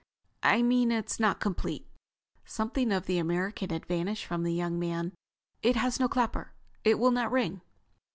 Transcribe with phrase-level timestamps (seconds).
[0.41, 1.85] "I mean it is not complete."
[2.43, 5.13] Something of the American had vanished from the young man.
[5.61, 6.53] "It has no clapper.
[6.83, 7.61] It will not ring."